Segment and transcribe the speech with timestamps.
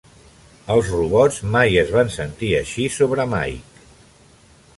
[0.75, 3.87] Els robots mai es van sentir així sobre Mike.